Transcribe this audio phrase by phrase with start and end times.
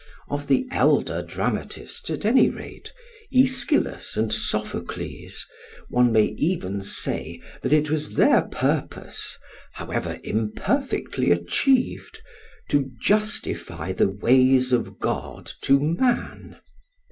[0.31, 2.91] Of the elder dramatists at any rate,
[3.31, 5.45] Aeschylus and Sophocles,
[5.89, 9.37] one may even say that it was their purpose
[9.73, 12.19] however imperfectly achieved
[12.69, 16.57] to "justify the ways of God to man."